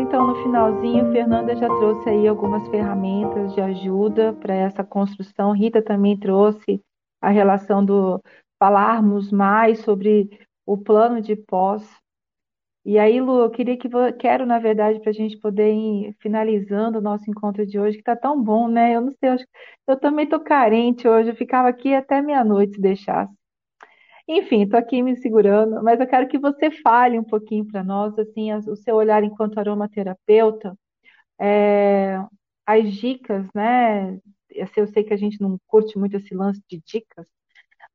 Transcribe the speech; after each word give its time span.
Então 0.00 0.26
no 0.26 0.42
finalzinho, 0.42 1.12
Fernanda 1.12 1.54
já 1.56 1.66
trouxe 1.66 2.08
aí 2.08 2.28
algumas 2.28 2.66
ferramentas 2.68 3.52
de 3.54 3.60
ajuda 3.60 4.32
para 4.32 4.54
essa 4.54 4.84
construção. 4.84 5.52
Rita 5.52 5.82
também 5.82 6.18
trouxe 6.18 6.80
a 7.20 7.30
relação 7.30 7.84
do 7.84 8.22
falarmos 8.58 9.30
mais 9.32 9.80
sobre 9.80 10.30
o 10.66 10.76
plano 10.76 11.20
de 11.20 11.36
pós. 11.36 11.82
E 12.84 12.98
aí, 12.98 13.20
Lu, 13.20 13.40
eu 13.40 13.50
queria 13.50 13.76
que 13.76 13.88
quero, 14.18 14.46
na 14.46 14.58
verdade, 14.58 15.00
para 15.00 15.10
a 15.10 15.12
gente 15.12 15.36
poder 15.38 15.72
ir 15.74 16.16
finalizando 16.20 16.98
o 16.98 17.02
nosso 17.02 17.30
encontro 17.30 17.66
de 17.66 17.78
hoje, 17.78 17.96
que 17.96 18.00
está 18.02 18.16
tão 18.16 18.42
bom, 18.42 18.66
né? 18.68 18.96
Eu 18.96 19.02
não 19.02 19.12
sei, 19.12 19.30
eu, 19.30 19.36
eu 19.88 20.00
também 20.00 20.24
estou 20.24 20.40
carente 20.40 21.06
hoje, 21.06 21.30
eu 21.30 21.36
ficava 21.36 21.68
aqui 21.68 21.94
até 21.94 22.22
meia-noite 22.22 22.76
se 22.76 22.80
deixasse. 22.80 23.37
Enfim, 24.28 24.62
estou 24.64 24.78
aqui 24.78 25.02
me 25.02 25.16
segurando, 25.16 25.82
mas 25.82 25.98
eu 26.00 26.06
quero 26.06 26.28
que 26.28 26.38
você 26.38 26.70
fale 26.70 27.18
um 27.18 27.24
pouquinho 27.24 27.66
para 27.66 27.82
nós, 27.82 28.16
assim, 28.18 28.52
o 28.52 28.76
seu 28.76 28.96
olhar 28.96 29.24
enquanto 29.24 29.58
aromaterapeuta, 29.58 30.76
é, 31.40 32.18
as 32.66 32.92
dicas, 32.94 33.46
né? 33.54 34.18
Eu 34.50 34.86
sei 34.88 35.04
que 35.04 35.14
a 35.14 35.16
gente 35.16 35.40
não 35.40 35.58
curte 35.66 35.98
muito 35.98 36.16
esse 36.16 36.34
lance 36.34 36.62
de 36.70 36.80
dicas, 36.86 37.26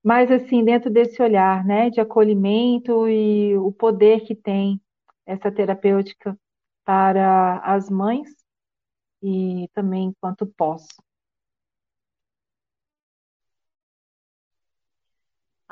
mas 0.04 0.32
assim, 0.32 0.64
dentro 0.66 0.92
desse 0.92 1.22
olhar, 1.22 1.66
né, 1.66 1.90
de 1.90 2.02
acolhimento 2.02 3.08
e 3.10 3.58
o 3.58 3.72
poder 3.72 4.22
que 4.22 4.36
tem 4.36 4.82
essa 5.26 5.52
terapêutica 5.52 6.38
para 6.86 7.60
as 7.60 7.90
mães 7.90 8.30
e 9.24 9.70
também 9.74 10.06
enquanto 10.10 10.46
pós. 10.48 10.86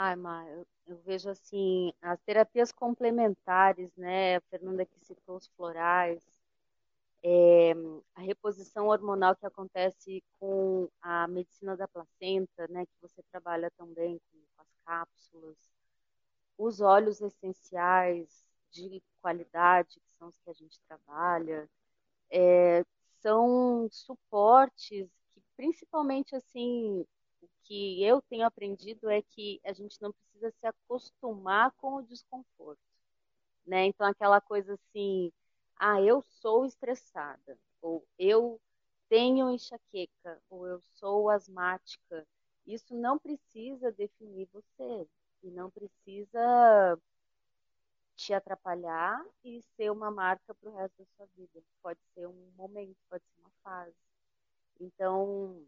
Ai, 0.04 0.16
Mar, 0.16 0.48
eu, 0.48 0.66
eu, 0.88 0.98
vejo 1.06 1.30
assim, 1.30 1.94
as 2.02 2.20
terapias 2.22 2.72
complementares, 2.72 3.96
né? 3.96 4.38
A 4.38 4.42
Fernanda 4.50 4.84
que 4.84 5.00
citou 5.00 5.38
os 5.38 5.46
florais, 5.50 6.24
é, 7.24 7.74
a 8.16 8.22
reposição 8.22 8.88
hormonal 8.88 9.36
que 9.36 9.46
acontece 9.46 10.24
com 10.40 10.90
a 11.04 11.28
medicina 11.28 11.78
da 11.78 11.88
placenta, 11.88 12.68
né? 12.68 12.88
Que 12.88 12.96
você 13.00 13.22
trabalha 13.32 13.70
também 13.78 14.20
com, 14.32 14.40
com 14.56 14.62
as 14.64 14.74
cápsulas, 14.84 15.72
os 16.58 16.82
óleos 16.82 17.22
essenciais 17.22 18.44
de 18.72 19.04
qualidade, 19.22 20.00
que 20.00 20.18
são 20.18 20.30
os 20.30 20.40
que 20.40 20.50
a 20.50 20.54
gente 20.54 20.80
trabalha, 20.88 21.70
é, 22.32 22.84
são 23.20 23.88
suportes 23.92 25.12
que, 25.32 25.42
principalmente 25.56 26.36
assim, 26.36 27.06
que 27.64 28.04
eu 28.04 28.22
tenho 28.24 28.46
aprendido 28.46 29.10
é 29.10 29.22
que 29.22 29.60
a 29.66 29.74
gente 29.74 30.02
não 30.02 30.12
precisa 30.12 30.52
se 30.52 30.68
acostumar 30.68 31.72
com 31.78 31.96
o 31.96 32.04
desconforto, 32.04 32.82
né? 33.66 33.86
Então 33.86 34.06
aquela 34.08 34.42
coisa 34.42 34.74
assim, 34.74 35.32
ah, 35.78 36.02
eu 36.02 36.22
sou 36.22 36.66
estressada, 36.66 37.58
ou 37.82 38.06
eu 38.18 38.60
tenho 39.10 39.50
enxaqueca, 39.50 40.42
ou 40.50 40.68
eu 40.68 40.80
sou 40.96 41.30
asmática. 41.30 42.26
Isso 42.66 42.96
não 42.96 43.20
precisa 43.20 43.92
definir 43.92 44.48
você 44.54 45.08
e 45.44 45.52
não 45.52 45.70
precisa 45.70 47.00
te 48.16 48.34
atrapalhar 48.34 49.26
e 49.44 49.62
ser 49.76 49.92
uma 49.92 50.12
marca 50.12 50.54
para 50.54 50.70
o 50.70 50.76
resto 50.76 50.98
da 51.00 51.06
sua 51.18 51.26
vida. 51.36 51.62
Pode 51.82 52.00
ser 52.14 52.28
um 52.28 52.52
momento, 52.56 52.96
pode 53.10 53.24
ser 53.24 53.42
uma 53.42 53.52
fase. 53.64 53.96
Então, 54.80 55.66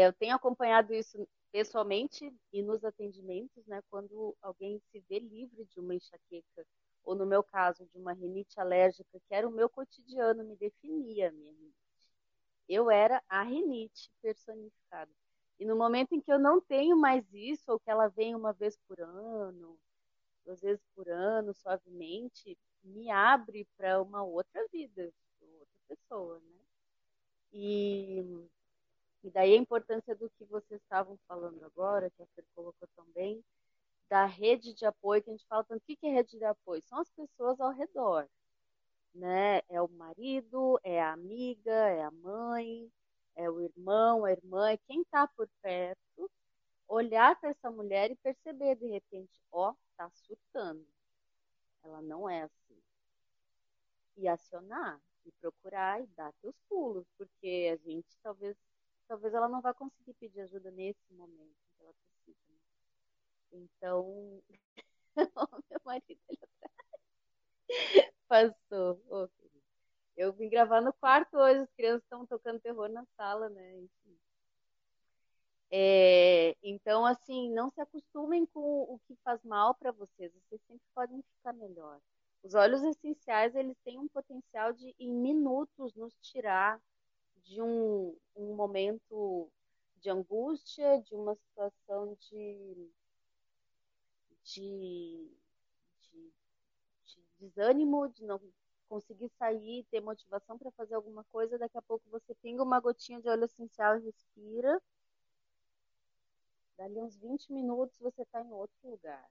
eu 0.00 0.12
tenho 0.14 0.34
acompanhado 0.34 0.94
isso 0.94 1.28
pessoalmente 1.52 2.32
e 2.50 2.62
nos 2.62 2.82
atendimentos, 2.82 3.66
né, 3.66 3.82
quando 3.90 4.34
alguém 4.40 4.80
se 4.90 5.00
vê 5.08 5.18
livre 5.18 5.66
de 5.66 5.78
uma 5.78 5.94
enxaqueca, 5.94 6.66
ou 7.04 7.14
no 7.14 7.26
meu 7.26 7.42
caso, 7.42 7.84
de 7.86 7.98
uma 7.98 8.14
rinite 8.14 8.58
alérgica, 8.58 9.20
que 9.28 9.34
era 9.34 9.46
o 9.46 9.52
meu 9.52 9.68
cotidiano, 9.68 10.44
me 10.44 10.56
definia 10.56 11.28
a 11.28 11.32
minha 11.32 11.52
rinite. 11.52 11.76
Eu 12.68 12.90
era 12.90 13.22
a 13.28 13.42
rinite 13.42 14.10
personificada. 14.22 15.10
E 15.58 15.66
no 15.66 15.76
momento 15.76 16.14
em 16.14 16.20
que 16.20 16.32
eu 16.32 16.38
não 16.38 16.60
tenho 16.60 16.96
mais 16.96 17.24
isso, 17.32 17.70
ou 17.70 17.78
que 17.78 17.90
ela 17.90 18.08
vem 18.08 18.34
uma 18.34 18.52
vez 18.52 18.78
por 18.88 18.98
ano, 19.00 19.78
duas 20.44 20.60
vezes 20.60 20.82
por 20.94 21.08
ano, 21.08 21.52
suavemente, 21.52 22.56
me 22.82 23.10
abre 23.10 23.66
para 23.76 24.00
uma 24.00 24.22
outra 24.22 24.66
vida, 24.72 25.12
outra 25.40 25.80
pessoa, 25.86 26.40
né? 26.40 26.60
E 27.52 28.24
e 29.24 29.30
daí 29.30 29.54
a 29.54 29.56
importância 29.56 30.14
do 30.16 30.28
que 30.30 30.44
vocês 30.44 30.80
estavam 30.80 31.18
falando 31.28 31.64
agora, 31.64 32.10
que 32.10 32.22
a 32.22 32.26
Fer 32.34 32.44
colocou 32.54 32.88
também, 32.96 33.42
da 34.08 34.26
rede 34.26 34.74
de 34.74 34.84
apoio, 34.84 35.22
que 35.22 35.30
a 35.30 35.32
gente 35.32 35.46
fala 35.46 35.64
tanto, 35.64 35.82
o 35.82 35.84
que 35.86 35.96
é 36.06 36.10
rede 36.10 36.36
de 36.36 36.44
apoio? 36.44 36.82
São 36.82 36.98
as 36.98 37.10
pessoas 37.10 37.60
ao 37.60 37.72
redor, 37.72 38.28
né? 39.14 39.62
É 39.68 39.80
o 39.80 39.88
marido, 39.88 40.78
é 40.82 41.00
a 41.00 41.12
amiga, 41.12 41.72
é 41.72 42.02
a 42.02 42.10
mãe, 42.10 42.90
é 43.36 43.48
o 43.48 43.60
irmão, 43.60 44.24
a 44.24 44.32
irmã, 44.32 44.70
é 44.70 44.76
quem 44.76 45.02
está 45.02 45.26
por 45.28 45.48
perto, 45.62 46.30
olhar 46.88 47.38
para 47.40 47.50
essa 47.50 47.70
mulher 47.70 48.10
e 48.10 48.16
perceber 48.16 48.76
de 48.76 48.86
repente, 48.86 49.40
ó, 49.50 49.70
oh, 49.70 49.76
tá 49.96 50.10
surtando. 50.10 50.86
Ela 51.82 52.02
não 52.02 52.28
é 52.28 52.42
assim. 52.42 52.76
E 54.16 54.28
acionar, 54.28 55.00
e 55.24 55.32
procurar 55.40 56.02
e 56.02 56.06
dar 56.08 56.32
teus 56.42 56.54
pulos, 56.68 57.06
porque 57.16 57.70
a 57.72 57.76
gente 57.88 58.08
talvez 58.22 58.56
talvez 59.08 59.34
ela 59.34 59.48
não 59.48 59.60
vá 59.60 59.74
conseguir 59.74 60.14
pedir 60.14 60.40
ajuda 60.40 60.70
nesse 60.70 61.12
momento 61.12 61.56
que 61.76 61.82
ela 61.82 61.94
precisa. 61.94 62.38
Né? 62.48 62.58
Então, 63.52 64.42
meu 65.70 65.80
marido 65.84 66.20
ali 66.28 66.38
atrás 66.42 66.72
passou. 68.28 69.00
Oh, 69.08 69.28
eu 70.16 70.32
vim 70.32 70.48
gravar 70.48 70.80
no 70.80 70.92
quarto 70.94 71.36
hoje, 71.36 71.60
as 71.60 71.72
crianças 71.72 72.02
estão 72.02 72.26
tocando 72.26 72.60
terror 72.60 72.88
na 72.88 73.04
sala, 73.16 73.48
né? 73.48 73.76
Enfim. 73.78 74.18
É, 75.70 76.54
então, 76.62 77.06
assim, 77.06 77.50
não 77.52 77.70
se 77.70 77.80
acostumem 77.80 78.44
com 78.46 78.60
o 78.60 79.00
que 79.06 79.16
faz 79.24 79.42
mal 79.42 79.74
para 79.74 79.90
vocês. 79.90 80.30
Vocês 80.32 80.60
sempre 80.66 80.86
podem 80.94 81.22
ficar 81.22 81.54
melhor. 81.54 81.98
Os 82.42 82.54
óleos 82.54 82.82
essenciais, 82.82 83.54
eles 83.54 83.76
têm 83.84 83.98
um 83.98 84.08
potencial 84.08 84.72
de, 84.72 84.94
em 84.98 85.12
minutos, 85.12 85.94
nos 85.94 86.14
tirar 86.20 86.80
de 87.36 87.62
um, 87.62 88.16
um 88.36 88.51
momento 88.62 89.50
de 89.96 90.10
angústia, 90.10 91.00
de 91.02 91.14
uma 91.14 91.34
situação 91.34 92.16
de, 92.20 92.90
de, 94.44 95.30
de, 96.00 96.32
de 97.04 97.22
desânimo, 97.40 98.08
de 98.08 98.24
não 98.24 98.40
conseguir 98.88 99.30
sair, 99.38 99.84
ter 99.90 100.00
motivação 100.00 100.56
para 100.58 100.70
fazer 100.72 100.94
alguma 100.94 101.24
coisa, 101.24 101.58
daqui 101.58 101.76
a 101.78 101.82
pouco 101.82 102.08
você 102.10 102.34
pinga 102.36 102.62
uma 102.62 102.78
gotinha 102.78 103.20
de 103.20 103.28
óleo 103.28 103.44
essencial 103.44 103.98
e 103.98 104.04
respira. 104.04 104.80
Dali 106.76 107.00
uns 107.00 107.16
20 107.16 107.52
minutos 107.52 107.98
você 107.98 108.22
está 108.22 108.42
em 108.42 108.52
outro 108.52 108.76
lugar. 108.88 109.28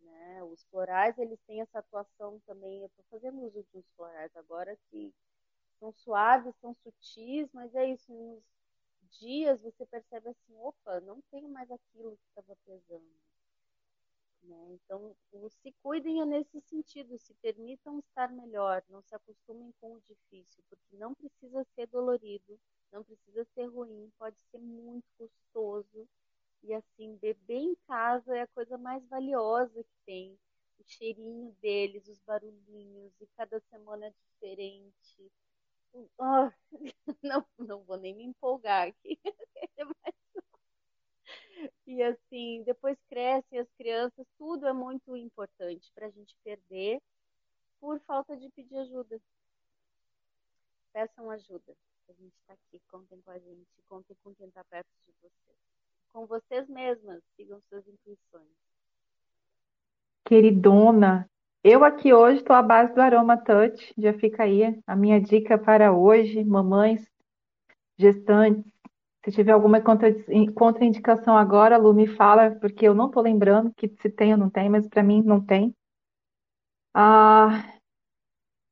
Né? 0.00 0.42
Os 0.44 0.62
florais, 0.64 1.18
eles 1.18 1.38
têm 1.46 1.60
essa 1.60 1.80
atuação 1.80 2.40
também. 2.46 2.80
Eu 2.80 2.86
estou 2.86 3.04
fazendo 3.10 3.42
uso 3.42 3.62
de 3.62 3.78
uns 3.78 3.90
florais 3.96 4.34
agora 4.36 4.76
que 4.90 5.12
são 5.78 5.92
suaves, 5.92 6.54
são 6.60 6.74
sutis, 6.74 7.48
mas 7.52 7.74
é 7.74 7.86
isso, 7.86 8.12
nos 8.12 8.42
dias 9.18 9.62
você 9.62 9.84
percebe 9.86 10.28
assim, 10.28 10.54
opa, 10.56 11.00
não 11.00 11.20
tenho 11.30 11.48
mais 11.48 11.70
aquilo 11.70 12.16
que 12.16 12.28
estava 12.28 12.56
pesando. 12.64 13.20
Né? 14.42 14.72
Então, 14.72 15.14
se 15.50 15.72
cuidem 15.82 16.24
nesse 16.26 16.60
sentido, 16.62 17.18
se 17.18 17.34
permitam 17.34 17.98
estar 17.98 18.30
melhor, 18.32 18.82
não 18.88 19.02
se 19.02 19.14
acostumem 19.14 19.72
com 19.80 19.94
o 19.94 20.00
difícil, 20.00 20.64
porque 20.68 20.96
não 20.96 21.14
precisa 21.14 21.64
ser 21.74 21.86
dolorido, 21.88 22.58
não 22.90 23.04
precisa 23.04 23.44
ser 23.54 23.66
ruim, 23.66 24.10
pode 24.18 24.38
ser 24.50 24.58
muito 24.58 25.06
gostoso. 25.18 26.08
E 26.62 26.74
assim, 26.74 27.16
beber 27.16 27.58
em 27.58 27.74
casa 27.86 28.36
é 28.36 28.42
a 28.42 28.46
coisa 28.48 28.76
mais 28.78 29.06
valiosa 29.08 29.82
que 29.82 29.96
tem. 30.06 30.38
O 30.78 30.84
cheirinho 30.84 31.54
deles, 31.60 32.08
os 32.08 32.18
barulhinhos, 32.20 33.12
e 33.20 33.26
cada 33.36 33.60
semana 33.60 34.06
é 34.06 34.10
diferente 34.10 35.30
Oh, 35.92 36.50
não, 37.22 37.46
não 37.58 37.82
vou 37.84 37.96
nem 37.96 38.14
me 38.14 38.24
empolgar 38.24 38.88
aqui. 38.88 39.18
e 41.86 42.02
assim, 42.02 42.62
depois 42.64 42.98
crescem 43.08 43.58
as 43.58 43.70
crianças, 43.72 44.26
tudo 44.38 44.66
é 44.66 44.72
muito 44.72 45.16
importante 45.16 45.90
para 45.94 46.06
a 46.06 46.10
gente 46.10 46.36
perder 46.44 47.00
por 47.80 47.98
falta 48.00 48.36
de 48.36 48.48
pedir 48.50 48.76
ajuda. 48.76 49.20
Peçam 50.92 51.30
ajuda. 51.30 51.76
A 52.08 52.12
gente 52.12 52.34
está 52.40 52.54
aqui, 52.54 52.80
contem 52.88 53.20
com 53.22 53.30
a 53.30 53.38
gente, 53.38 53.68
contem 53.88 54.16
com 54.22 54.34
quem 54.34 54.48
está 54.48 54.64
perto 54.64 54.90
de 55.06 55.12
vocês. 55.20 55.58
Com 56.12 56.26
vocês 56.26 56.68
mesmas, 56.68 57.22
sigam 57.36 57.60
suas 57.68 57.86
intuições. 57.86 58.48
Queridona, 60.24 61.30
eu 61.62 61.84
aqui 61.84 62.12
hoje 62.12 62.38
estou 62.38 62.56
à 62.56 62.62
base 62.62 62.94
do 62.94 63.00
Aroma 63.00 63.36
Touch, 63.36 63.94
já 63.98 64.12
fica 64.14 64.44
aí 64.44 64.78
a 64.86 64.96
minha 64.96 65.20
dica 65.20 65.58
para 65.58 65.92
hoje, 65.92 66.44
mamães, 66.44 67.06
gestantes. 67.98 68.70
Se 69.24 69.32
tiver 69.32 69.52
alguma 69.52 69.80
contraindicação 69.82 71.36
agora, 71.36 71.76
Lu, 71.76 71.92
me 71.92 72.06
fala, 72.06 72.52
porque 72.52 72.88
eu 72.88 72.94
não 72.94 73.06
estou 73.08 73.22
lembrando 73.22 73.72
que 73.76 73.88
se 74.00 74.10
tem 74.10 74.32
ou 74.32 74.38
não 74.38 74.48
tem, 74.50 74.70
mas 74.70 74.88
para 74.88 75.02
mim 75.02 75.22
não 75.22 75.44
tem. 75.44 75.74
Ah, 76.94 77.64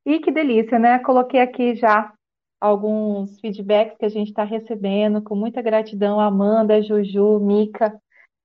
E 0.05 0.19
que 0.21 0.31
delícia, 0.33 0.79
né? 0.79 0.99
Coloquei 1.01 1.41
aqui 1.41 1.75
já 1.77 2.13
alguns 2.61 3.39
feedbacks 3.41 3.97
que 3.99 4.05
a 4.07 4.09
gente 4.09 4.29
está 4.29 4.43
recebendo, 4.45 5.23
com 5.23 5.35
muita 5.37 5.63
gratidão, 5.63 6.19
Amanda, 6.19 6.83
Juju, 6.83 7.39
Mica, 7.41 8.01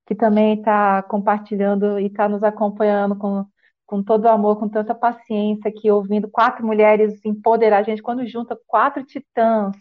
que 0.06 0.16
também 0.16 0.60
está 0.60 1.02
compartilhando 1.04 2.00
e 2.00 2.08
está 2.08 2.28
nos 2.30 2.44
acompanhando 2.44 3.16
com, 3.18 3.46
com 3.86 4.04
todo 4.04 4.26
o 4.26 4.30
amor, 4.30 4.60
com 4.60 4.70
tanta 4.70 4.96
paciência, 4.96 5.70
aqui 5.70 5.92
ouvindo 5.92 6.30
quatro 6.30 6.66
mulheres 6.66 7.24
empoderar 7.26 7.80
a 7.80 7.84
gente, 7.84 8.02
quando 8.02 8.26
junta 8.28 8.60
quatro 8.68 9.04
titãs, 9.04 9.76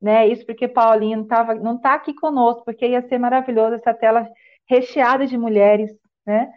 né? 0.00 0.28
Isso 0.28 0.44
porque 0.46 0.68
Paulinho 0.68 1.18
não, 1.18 1.26
tava, 1.26 1.54
não 1.54 1.78
tá 1.80 1.94
aqui 1.94 2.14
conosco, 2.14 2.64
porque 2.64 2.86
ia 2.86 3.06
ser 3.08 3.18
maravilhoso 3.18 3.74
essa 3.74 3.94
tela 3.94 4.28
recheada 4.68 5.26
de 5.26 5.36
mulheres, 5.38 5.90
né? 6.26 6.50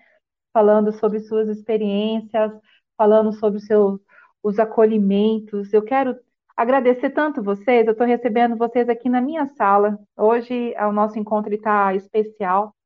Falando 0.54 0.92
sobre 0.94 1.20
suas 1.22 1.48
experiências, 1.50 2.52
falando 2.98 3.34
sobre 3.34 3.60
seus 3.60 4.00
os 4.44 4.60
acolhimentos. 4.60 5.74
Eu 5.74 5.84
quero 5.84 6.18
agradecer 6.56 7.10
tanto 7.12 7.44
vocês. 7.44 7.86
Eu 7.86 7.92
estou 7.92 8.08
recebendo 8.08 8.56
vocês 8.58 8.90
aqui 8.90 9.10
na 9.10 9.22
minha 9.22 9.46
sala. 9.46 10.00
Hoje 10.16 10.74
o 10.78 10.92
nosso 10.92 11.20
encontro 11.20 11.54
está 11.54 11.94
especial. 11.94 12.77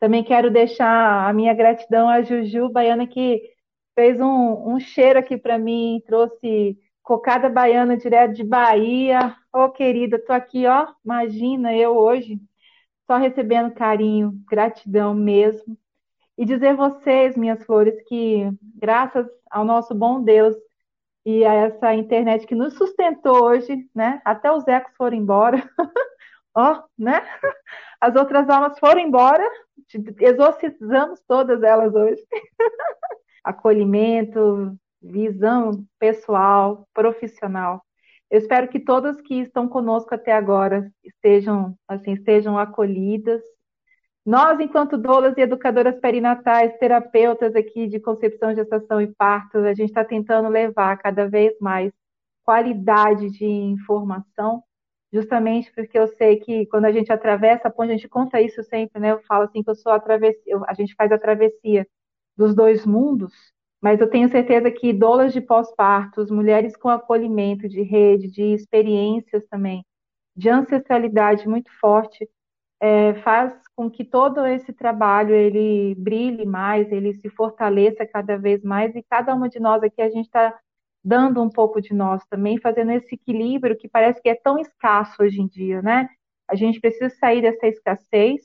Também 0.00 0.22
quero 0.22 0.50
deixar 0.50 1.28
a 1.28 1.32
minha 1.32 1.52
gratidão 1.54 2.08
à 2.08 2.22
Juju 2.22 2.68
Baiana, 2.70 3.06
que 3.06 3.42
fez 3.94 4.20
um, 4.20 4.74
um 4.74 4.78
cheiro 4.78 5.18
aqui 5.18 5.36
para 5.36 5.58
mim, 5.58 6.02
trouxe 6.06 6.78
cocada 7.02 7.48
baiana 7.48 7.96
direto 7.96 8.34
de 8.34 8.44
Bahia. 8.44 9.34
Ô, 9.52 9.64
oh, 9.64 9.70
querida, 9.70 10.18
tô 10.24 10.32
aqui, 10.32 10.66
ó. 10.66 10.86
Imagina 11.04 11.74
eu 11.74 11.96
hoje, 11.96 12.38
só 13.06 13.16
recebendo 13.16 13.74
carinho, 13.74 14.32
gratidão 14.48 15.14
mesmo. 15.14 15.76
E 16.36 16.44
dizer 16.44 16.76
vocês, 16.76 17.36
minhas 17.36 17.64
flores, 17.64 17.94
que 18.06 18.48
graças 18.76 19.26
ao 19.50 19.64
nosso 19.64 19.94
bom 19.94 20.22
Deus 20.22 20.54
e 21.24 21.44
a 21.44 21.52
essa 21.54 21.94
internet 21.94 22.46
que 22.46 22.54
nos 22.54 22.74
sustentou 22.74 23.44
hoje, 23.44 23.88
né? 23.94 24.20
Até 24.24 24.52
os 24.52 24.66
ecos 24.68 24.94
foram 24.96 25.16
embora. 25.16 25.58
ó, 26.58 26.82
né? 26.98 27.22
As 28.00 28.16
outras 28.16 28.48
almas 28.48 28.78
foram 28.78 29.00
embora, 29.00 29.48
exorcizamos 30.20 31.20
todas 31.26 31.62
elas 31.62 31.94
hoje. 31.94 32.20
Acolhimento, 33.44 34.76
visão 35.00 35.84
pessoal, 35.98 36.86
profissional. 36.92 37.82
Eu 38.30 38.38
espero 38.38 38.68
que 38.68 38.80
todas 38.80 39.20
que 39.20 39.40
estão 39.40 39.68
conosco 39.68 40.14
até 40.14 40.32
agora 40.32 40.92
estejam 41.02 41.74
assim, 41.86 42.12
estejam 42.12 42.58
acolhidas. 42.58 43.40
Nós, 44.26 44.60
enquanto 44.60 44.98
doulas 44.98 45.34
e 45.38 45.40
educadoras 45.40 45.98
perinatais, 45.98 46.76
terapeutas 46.78 47.56
aqui 47.56 47.86
de 47.86 47.98
concepção, 47.98 48.54
gestação 48.54 49.00
e 49.00 49.06
parto, 49.14 49.58
a 49.58 49.72
gente 49.72 49.88
está 49.88 50.04
tentando 50.04 50.48
levar 50.48 50.98
cada 50.98 51.26
vez 51.26 51.54
mais 51.60 51.90
qualidade 52.44 53.30
de 53.30 53.46
informação 53.46 54.62
justamente 55.12 55.72
porque 55.74 55.98
eu 55.98 56.06
sei 56.08 56.36
que 56.38 56.66
quando 56.66 56.84
a 56.86 56.92
gente 56.92 57.12
atravessa 57.12 57.68
a 57.68 57.70
ponte, 57.70 57.90
a 57.90 57.94
gente 57.96 58.08
conta 58.08 58.40
isso 58.40 58.62
sempre, 58.64 59.00
né? 59.00 59.12
Eu 59.12 59.20
falo 59.22 59.44
assim 59.44 59.62
que 59.62 59.70
eu 59.70 59.74
sou 59.74 59.92
a 59.92 60.00
travessia, 60.00 60.58
a 60.66 60.74
gente 60.74 60.94
faz 60.94 61.10
a 61.12 61.18
travessia 61.18 61.86
dos 62.36 62.54
dois 62.54 62.86
mundos, 62.86 63.32
mas 63.80 64.00
eu 64.00 64.10
tenho 64.10 64.28
certeza 64.28 64.70
que 64.70 64.92
doulas 64.92 65.32
de 65.32 65.40
pós-partos, 65.40 66.30
mulheres 66.30 66.76
com 66.76 66.88
acolhimento 66.88 67.68
de 67.68 67.82
rede, 67.82 68.30
de 68.30 68.42
experiências 68.54 69.44
também, 69.48 69.84
de 70.36 70.48
ancestralidade 70.48 71.48
muito 71.48 71.70
forte, 71.80 72.28
é, 72.80 73.14
faz 73.22 73.54
com 73.74 73.90
que 73.90 74.04
todo 74.04 74.46
esse 74.46 74.72
trabalho 74.72 75.34
ele 75.34 75.94
brilhe 75.96 76.46
mais, 76.46 76.90
ele 76.92 77.14
se 77.14 77.28
fortaleça 77.30 78.06
cada 78.06 78.36
vez 78.36 78.62
mais 78.62 78.94
e 78.94 79.02
cada 79.02 79.34
uma 79.34 79.48
de 79.48 79.58
nós 79.60 79.82
aqui 79.82 80.00
a 80.00 80.10
gente 80.10 80.26
está 80.26 80.56
dando 81.04 81.42
um 81.42 81.50
pouco 81.50 81.80
de 81.80 81.94
nós 81.94 82.24
também, 82.26 82.58
fazendo 82.60 82.92
esse 82.92 83.14
equilíbrio 83.14 83.76
que 83.76 83.88
parece 83.88 84.20
que 84.20 84.28
é 84.28 84.34
tão 84.34 84.58
escasso 84.58 85.22
hoje 85.22 85.40
em 85.40 85.46
dia, 85.46 85.82
né? 85.82 86.08
A 86.48 86.54
gente 86.54 86.80
precisa 86.80 87.10
sair 87.10 87.42
dessa 87.42 87.66
escassez 87.66 88.40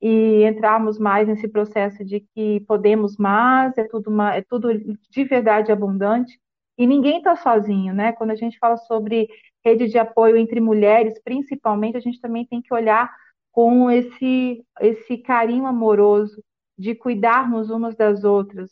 e 0.00 0.44
entrarmos 0.44 0.98
mais 0.98 1.26
nesse 1.28 1.48
processo 1.48 2.04
de 2.04 2.20
que 2.34 2.60
podemos 2.60 3.16
mais, 3.16 3.76
é 3.78 3.84
tudo, 3.84 4.10
uma, 4.10 4.34
é 4.34 4.42
tudo 4.42 4.68
de 5.10 5.24
verdade 5.24 5.72
abundante 5.72 6.38
e 6.78 6.86
ninguém 6.86 7.18
está 7.18 7.34
sozinho, 7.36 7.92
né? 7.92 8.12
Quando 8.12 8.30
a 8.30 8.36
gente 8.36 8.58
fala 8.58 8.76
sobre 8.76 9.28
rede 9.64 9.88
de 9.88 9.98
apoio 9.98 10.36
entre 10.36 10.60
mulheres, 10.60 11.20
principalmente, 11.22 11.96
a 11.96 12.00
gente 12.00 12.20
também 12.20 12.46
tem 12.46 12.62
que 12.62 12.72
olhar 12.72 13.12
com 13.50 13.90
esse, 13.90 14.64
esse 14.80 15.18
carinho 15.18 15.66
amoroso 15.66 16.42
de 16.78 16.94
cuidarmos 16.94 17.70
umas 17.70 17.96
das 17.96 18.22
outras, 18.22 18.70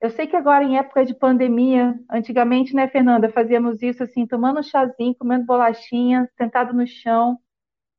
eu 0.00 0.10
sei 0.10 0.26
que 0.26 0.36
agora, 0.36 0.64
em 0.64 0.78
época 0.78 1.04
de 1.04 1.14
pandemia, 1.14 1.98
antigamente, 2.10 2.74
né, 2.74 2.88
Fernanda, 2.88 3.30
fazíamos 3.30 3.82
isso 3.82 4.02
assim, 4.02 4.26
tomando 4.26 4.62
chazinho, 4.62 5.14
comendo 5.18 5.46
bolachinha, 5.46 6.28
sentado 6.36 6.74
no 6.74 6.86
chão, 6.86 7.38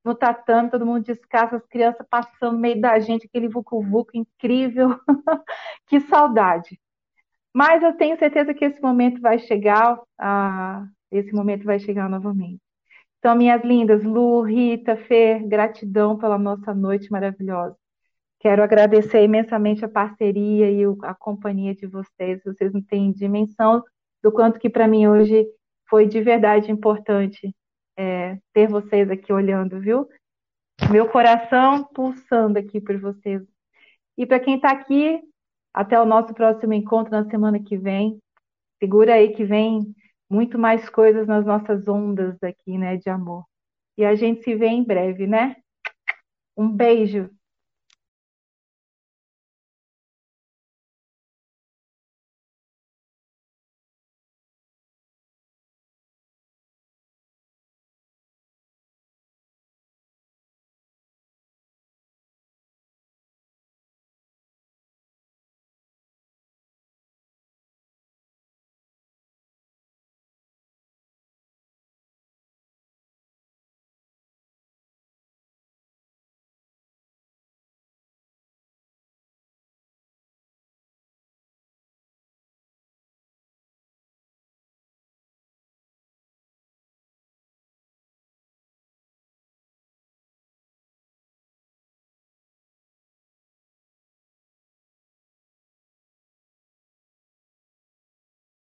no 0.03 0.15
tatame, 0.15 0.69
todo 0.69 0.85
mundo 0.85 1.03
descalço, 1.03 1.55
as 1.55 1.67
crianças 1.67 2.05
passando 2.09 2.53
no 2.53 2.59
meio 2.59 2.79
da 2.81 2.99
gente, 2.99 3.27
aquele 3.27 3.49
vucu-vucu 3.49 4.11
incrível. 4.15 4.99
que 5.87 5.99
saudade. 6.01 6.79
Mas 7.53 7.83
eu 7.83 7.93
tenho 7.97 8.17
certeza 8.17 8.53
que 8.53 8.65
esse 8.65 8.81
momento 8.81 9.21
vai 9.21 9.39
chegar, 9.39 9.99
ah, 10.19 10.87
esse 11.11 11.33
momento 11.33 11.65
vai 11.65 11.79
chegar 11.79 12.09
novamente. 12.09 12.61
Então, 13.19 13.35
minhas 13.35 13.63
lindas, 13.63 14.03
Lu, 14.03 14.41
Rita, 14.43 14.95
Fer, 14.97 15.47
gratidão 15.47 16.17
pela 16.17 16.37
nossa 16.37 16.73
noite 16.73 17.11
maravilhosa. 17.11 17.75
Quero 18.39 18.61
agradecer 18.63 19.23
imensamente 19.23 19.83
a 19.83 19.89
parceria 19.89 20.69
e 20.71 20.83
a 21.03 21.13
companhia 21.13 21.73
de 21.73 21.87
vocês. 21.87 22.41
Vocês 22.43 22.71
não 22.71 22.81
têm 22.81 23.11
dimensão 23.11 23.83
do 24.23 24.31
quanto 24.31 24.59
que 24.59 24.69
para 24.69 24.87
mim 24.87 25.07
hoje 25.07 25.47
foi 25.89 26.07
de 26.07 26.21
verdade 26.21 26.71
importante 26.71 27.53
é, 27.97 28.37
ter 28.53 28.67
vocês 28.67 29.09
aqui 29.09 29.33
olhando, 29.33 29.79
viu? 29.79 30.07
Meu 30.91 31.09
coração 31.09 31.83
pulsando 31.83 32.59
aqui 32.59 32.79
por 32.79 32.97
vocês. 32.99 33.41
E 34.17 34.25
para 34.25 34.39
quem 34.39 34.55
está 34.55 34.71
aqui, 34.71 35.19
até 35.73 35.99
o 35.99 36.05
nosso 36.05 36.33
próximo 36.33 36.73
encontro 36.73 37.11
na 37.11 37.29
semana 37.29 37.59
que 37.59 37.77
vem. 37.77 38.19
Segura 38.79 39.15
aí 39.15 39.33
que 39.33 39.43
vem 39.43 39.95
muito 40.29 40.57
mais 40.57 40.87
coisas 40.89 41.27
nas 41.27 41.45
nossas 41.45 41.87
ondas 41.87 42.35
aqui, 42.43 42.77
né, 42.77 42.97
de 42.97 43.09
amor. 43.09 43.43
E 43.97 44.05
a 44.05 44.13
gente 44.15 44.43
se 44.43 44.55
vê 44.55 44.67
em 44.67 44.83
breve, 44.83 45.25
né? 45.25 45.55
Um 46.55 46.69
beijo. 46.69 47.29